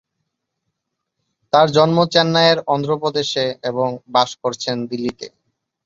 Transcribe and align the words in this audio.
তার 1.53 1.67
জন্ম 1.77 1.97
চেন্নাইয়ের 2.13 2.59
অন্ধ্র 2.67 2.91
প্রদেশে 3.01 3.45
এবং 3.69 3.87
বাস 4.13 4.29
করছেন 4.43 4.75
দিল্লিতে। 4.89 5.27